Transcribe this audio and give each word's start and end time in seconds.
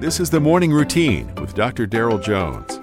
This 0.00 0.20
is 0.20 0.30
the 0.30 0.38
Morning 0.38 0.72
Routine 0.72 1.34
with 1.40 1.56
Dr. 1.56 1.84
Daryl 1.84 2.22
Jones. 2.22 2.78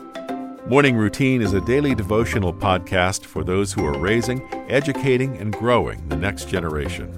Morning 0.68 0.98
Routine 0.98 1.42
is 1.42 1.54
a 1.54 1.62
daily 1.62 1.96
devotional 1.96 2.54
podcast 2.54 3.24
for 3.24 3.42
those 3.42 3.72
who 3.72 3.86
are 3.86 3.98
raising, 3.98 4.46
educating, 4.70 5.38
and 5.38 5.54
growing 5.54 6.06
the 6.10 6.18
next 6.18 6.50
generation. 6.50 7.10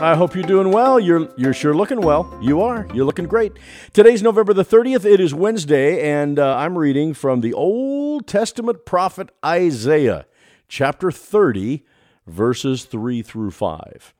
I 0.00 0.14
hope 0.14 0.34
you're 0.34 0.44
doing 0.44 0.72
well. 0.72 0.98
You're 0.98 1.28
you're 1.36 1.52
sure 1.52 1.74
looking 1.74 2.00
well. 2.00 2.34
You 2.40 2.62
are. 2.62 2.88
You're 2.94 3.04
looking 3.04 3.26
great. 3.26 3.58
Today's 3.92 4.22
November 4.22 4.54
the 4.54 4.64
30th. 4.64 5.04
It 5.04 5.20
is 5.20 5.34
Wednesday, 5.34 6.00
and 6.10 6.38
uh, 6.38 6.56
I'm 6.56 6.78
reading 6.78 7.12
from 7.12 7.42
the 7.42 7.52
Old 7.52 8.26
Testament 8.26 8.86
prophet 8.86 9.28
Isaiah, 9.44 10.24
chapter 10.66 11.12
30, 11.12 11.84
verses 12.26 12.86
3 12.86 13.20
through 13.20 13.50
5. 13.50 14.14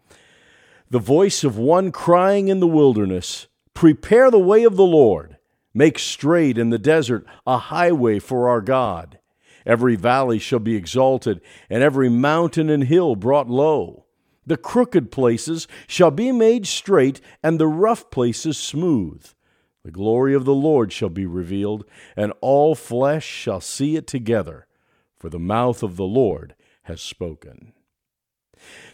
The 0.91 0.99
voice 0.99 1.43
of 1.43 1.57
one 1.57 1.91
crying 1.91 2.49
in 2.49 2.61
the 2.61 2.67
wilderness, 2.67 3.47
Prepare 3.81 4.31
the 4.31 4.39
way 4.39 4.65
of 4.65 4.77
the 4.77 4.85
Lord, 4.85 5.39
make 5.73 5.99
straight 5.99 6.59
in 6.59 6.69
the 6.69 6.79
desert 6.79 7.25
a 7.47 7.57
highway 7.57 8.19
for 8.19 8.47
our 8.47 8.61
God. 8.61 9.19
Every 9.65 9.97
valley 9.97 10.39
shall 10.39 10.59
be 10.59 10.77
exalted, 10.77 11.41
and 11.71 11.83
every 11.83 12.11
mountain 12.11 12.69
and 12.69 12.85
hill 12.85 13.17
brought 13.17 13.49
low. 13.49 14.05
The 14.45 14.59
crooked 14.59 15.11
places 15.11 15.67
shall 15.87 16.11
be 16.11 16.31
made 16.31 16.67
straight, 16.67 17.23
and 17.43 17.59
the 17.59 17.69
rough 17.69 18.11
places 18.11 18.59
smooth. 18.59 19.27
The 19.83 19.91
glory 19.91 20.35
of 20.35 20.45
the 20.45 20.53
Lord 20.53 20.93
shall 20.93 21.09
be 21.09 21.25
revealed, 21.25 21.87
and 22.15 22.35
all 22.43 22.75
flesh 22.75 23.25
shall 23.25 23.63
see 23.63 23.97
it 23.97 24.07
together, 24.07 24.67
for 25.19 25.31
the 25.31 25.39
mouth 25.39 25.83
of 25.83 25.97
the 25.97 26.05
Lord 26.05 26.55
has 26.83 27.01
spoken. 27.01 27.73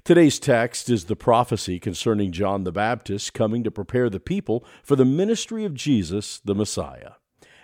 Today's 0.05 0.39
text 0.39 0.89
is 0.89 1.05
the 1.05 1.17
prophecy 1.17 1.79
concerning 1.79 2.33
John 2.33 2.65
the 2.65 2.73
Baptist 2.73 3.35
coming 3.35 3.65
to 3.65 3.71
prepare 3.71 4.09
the 4.09 4.21
people 4.21 4.65
for 4.83 4.97
the 4.97 5.05
ministry 5.05 5.65
of 5.65 5.75
Jesus, 5.75 6.41
the 6.45 6.55
Messiah. 6.55 7.13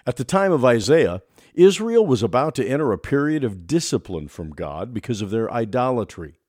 At 0.06 0.16
the 0.16 0.24
time 0.24 0.50
of 0.52 0.64
Isaiah, 0.64 1.22
Israel 1.54 2.06
was 2.06 2.22
about 2.22 2.54
to 2.56 2.66
enter 2.66 2.92
a 2.92 2.98
period 2.98 3.44
of 3.44 3.66
discipline 3.66 4.28
from 4.28 4.50
God 4.50 4.92
because 4.92 5.22
of 5.22 5.30
their 5.30 5.52
idolatry. 5.52 6.40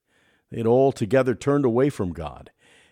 They 0.49 0.57
had 0.57 0.67
altogether 0.67 1.35
turned 1.35 1.65
away 1.65 1.89
from 1.89 2.13
God, 2.13 2.51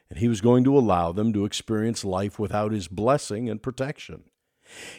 and 0.10 0.20
He 0.20 0.28
was 0.28 0.42
going 0.42 0.64
to 0.66 0.78
allow 0.78 1.12
them 1.12 1.32
to 1.34 1.46
experience 1.46 2.04
life 2.04 2.38
without 2.38 2.72
His 2.72 2.88
blessing 2.88 3.50
and 3.50 3.62
protection. 3.62 4.24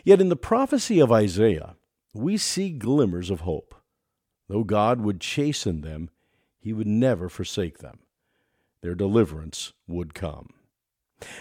Yet 0.04 0.20
in 0.20 0.28
the 0.28 0.36
prophecy 0.36 1.00
of 1.00 1.12
Isaiah, 1.12 1.76
we 2.14 2.36
see 2.36 2.70
glimmers 2.70 3.30
of 3.30 3.40
hope. 3.40 3.74
Though 4.48 4.64
God 4.64 5.00
would 5.00 5.20
chasten 5.20 5.80
them, 5.80 6.10
He 6.62 6.72
would 6.72 6.86
never 6.86 7.28
forsake 7.28 7.78
them. 7.78 7.98
Their 8.82 8.94
deliverance 8.94 9.72
would 9.88 10.14
come. 10.14 10.50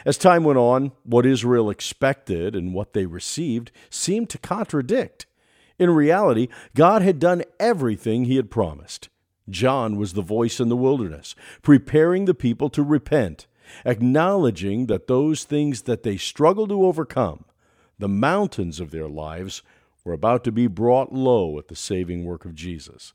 As 0.03 0.17
time 0.17 0.43
went 0.43 0.57
on, 0.57 0.91
what 1.03 1.27
Israel 1.27 1.69
expected 1.69 2.55
and 2.55 2.73
what 2.73 2.93
they 2.93 3.05
received 3.05 3.71
seemed 3.89 4.29
to 4.31 4.39
contradict. 4.39 5.27
In 5.77 5.91
reality, 5.91 6.47
God 6.75 7.03
had 7.03 7.19
done 7.19 7.43
everything 7.59 8.25
He 8.25 8.35
had 8.35 8.49
promised. 8.51 9.09
John 9.47 9.95
was 9.95 10.13
the 10.13 10.21
voice 10.23 10.59
in 10.59 10.69
the 10.69 10.75
wilderness, 10.75 11.35
preparing 11.61 12.25
the 12.25 12.33
people 12.33 12.69
to 12.71 12.83
repent, 12.83 13.45
acknowledging 13.85 14.87
that 14.87 15.07
those 15.07 15.43
things 15.43 15.83
that 15.83 16.03
they 16.03 16.17
struggled 16.17 16.69
to 16.69 16.85
overcome, 16.85 17.45
the 17.99 18.07
mountains 18.07 18.79
of 18.79 18.89
their 18.89 19.07
lives, 19.07 19.61
were 20.03 20.13
about 20.13 20.43
to 20.43 20.51
be 20.51 20.65
brought 20.65 21.13
low 21.13 21.59
at 21.59 21.67
the 21.67 21.75
saving 21.75 22.25
work 22.25 22.43
of 22.43 22.55
Jesus. 22.55 23.13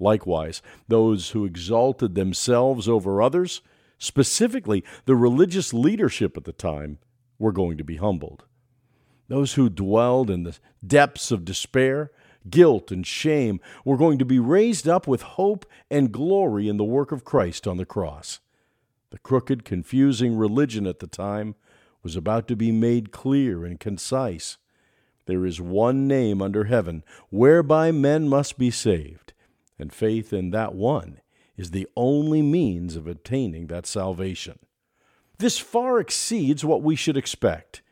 Likewise, 0.00 0.62
those 0.88 1.30
who 1.30 1.44
exalted 1.44 2.14
themselves 2.14 2.88
over 2.88 3.22
others, 3.22 3.60
specifically 3.98 4.82
the 5.04 5.14
religious 5.14 5.74
leadership 5.74 6.36
at 6.36 6.44
the 6.44 6.52
time, 6.52 6.98
were 7.38 7.52
going 7.52 7.76
to 7.78 7.84
be 7.84 7.96
humbled. 7.96 8.44
Those 9.28 9.54
who 9.54 9.68
dwelled 9.68 10.30
in 10.30 10.42
the 10.42 10.58
depths 10.84 11.30
of 11.30 11.44
despair, 11.44 12.10
guilt, 12.48 12.90
and 12.90 13.06
shame 13.06 13.60
were 13.84 13.98
going 13.98 14.18
to 14.18 14.24
be 14.24 14.38
raised 14.38 14.88
up 14.88 15.06
with 15.06 15.22
hope 15.22 15.66
and 15.90 16.10
glory 16.10 16.68
in 16.68 16.78
the 16.78 16.84
work 16.84 17.12
of 17.12 17.24
Christ 17.24 17.66
on 17.66 17.76
the 17.76 17.84
cross. 17.84 18.40
The 19.10 19.18
crooked, 19.18 19.64
confusing 19.64 20.34
religion 20.36 20.86
at 20.86 21.00
the 21.00 21.06
time 21.06 21.54
was 22.02 22.16
about 22.16 22.48
to 22.48 22.56
be 22.56 22.72
made 22.72 23.12
clear 23.12 23.64
and 23.64 23.78
concise. 23.78 24.56
There 25.26 25.44
is 25.44 25.60
one 25.60 26.08
name 26.08 26.40
under 26.40 26.64
heaven 26.64 27.04
whereby 27.28 27.92
men 27.92 28.28
must 28.28 28.58
be 28.58 28.70
saved, 28.70 29.29
and 29.80 29.92
faith 29.92 30.32
in 30.32 30.50
that 30.50 30.74
one 30.74 31.20
is 31.56 31.70
the 31.70 31.86
only 31.96 32.42
means 32.42 32.96
of 32.96 33.06
obtaining 33.06 33.66
that 33.66 33.86
salvation. 33.86 34.58
This 35.38 35.58
far 35.58 36.00
exceeds 36.00 36.64
what 36.64 36.82
we 36.82 36.96
should 36.96 37.16
expect, 37.16 37.82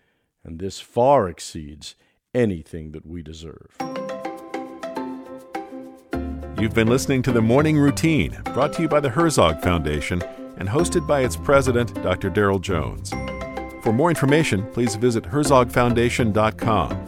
and 0.45 0.59
this 0.59 0.81
far 0.81 1.29
exceeds 1.29 1.95
anything 2.35 2.93
that 2.93 3.07
we 3.07 3.23
deserve. 3.23 3.77
You've 6.59 6.75
been 6.75 6.89
listening 6.89 7.23
to 7.23 7.33
the 7.33 7.41
Morning 7.41 7.79
Routine, 7.79 8.37
brought 8.53 8.73
to 8.75 8.83
you 8.83 8.89
by 8.89 9.01
the 9.01 9.11
Herzog 9.11 9.63
Foundation 9.63 10.21
and 10.57 10.69
hosted 10.69 11.07
by 11.07 11.21
its 11.21 11.37
president, 11.37 11.95
Dr. 12.03 12.31
Daryl 12.31 12.61
Jones. 12.61 13.11
For 13.83 13.93
more 13.93 14.11
information, 14.11 14.67
please 14.73 14.97
visit 14.97 15.25
herzogfoundation.com. 15.25 17.08